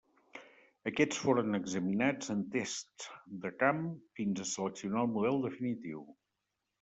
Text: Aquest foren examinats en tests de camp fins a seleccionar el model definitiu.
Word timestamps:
Aquest 0.91 1.17
foren 1.25 1.57
examinats 1.57 2.33
en 2.35 2.41
tests 2.55 3.05
de 3.43 3.51
camp 3.65 3.83
fins 4.21 4.41
a 4.45 4.47
seleccionar 4.53 5.05
el 5.05 5.13
model 5.19 5.39
definitiu. 5.45 6.01